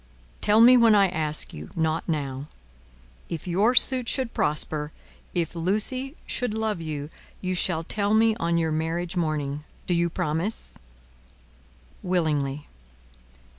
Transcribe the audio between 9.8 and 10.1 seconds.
Do you